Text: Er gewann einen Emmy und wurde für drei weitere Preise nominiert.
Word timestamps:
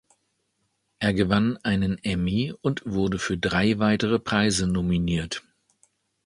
Er 0.97 1.13
gewann 1.13 1.57
einen 1.57 2.03
Emmy 2.03 2.55
und 2.61 2.81
wurde 2.87 3.19
für 3.19 3.37
drei 3.37 3.77
weitere 3.77 4.17
Preise 4.17 4.65
nominiert. 4.65 5.43